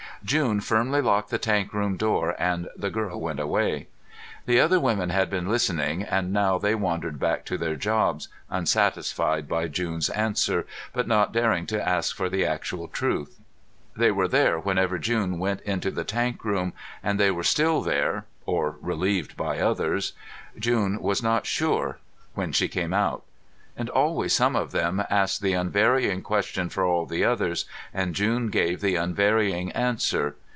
June 0.23 0.61
firmly 0.61 1.01
locked 1.01 1.31
the 1.31 1.39
tank 1.39 1.73
room 1.73 1.97
door 1.97 2.35
and 2.37 2.69
the 2.77 2.91
girl 2.91 3.19
went 3.19 3.39
away. 3.39 3.87
The 4.45 4.59
other 4.59 4.79
women 4.79 5.09
had 5.09 5.31
been 5.31 5.49
listening, 5.49 6.03
and 6.03 6.31
now 6.31 6.59
they 6.59 6.75
wandered 6.75 7.19
back 7.19 7.43
to 7.45 7.57
their 7.57 7.75
jobs, 7.75 8.27
unsatisfied 8.47 9.49
by 9.49 9.67
June's 9.67 10.09
answer, 10.11 10.67
but 10.93 11.07
not 11.07 11.31
daring 11.33 11.65
to 11.65 11.81
ask 11.87 12.15
for 12.15 12.29
the 12.29 12.45
actual 12.45 12.87
truth. 12.87 13.39
They 13.97 14.11
were 14.11 14.27
there 14.27 14.59
whenever 14.59 14.99
June 14.99 15.39
went 15.39 15.61
into 15.61 15.89
the 15.89 16.03
tank 16.03 16.45
room, 16.45 16.73
and 17.01 17.19
they 17.19 17.31
were 17.31 17.41
still 17.43 17.81
there 17.81 18.25
or 18.45 18.75
relieved 18.79 19.35
by 19.35 19.57
others; 19.59 20.13
June 20.59 21.01
was 21.01 21.23
not 21.23 21.47
sure 21.47 21.97
when 22.35 22.51
she 22.51 22.67
came 22.67 22.93
out. 22.93 23.23
And 23.77 23.89
always 23.89 24.33
some 24.33 24.53
one 24.53 24.61
of 24.63 24.73
them 24.73 25.01
asked 25.09 25.41
the 25.41 25.53
unvarying 25.53 26.23
question 26.23 26.69
for 26.69 26.85
all 26.85 27.05
the 27.05 27.23
others, 27.23 27.65
and 27.93 28.13
June 28.13 28.49
gave 28.49 28.81
the 28.81 28.97
unvarying 28.97 29.71
answer. 29.71 30.35